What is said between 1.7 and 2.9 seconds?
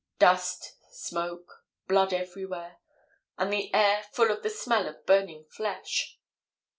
blood everywhere,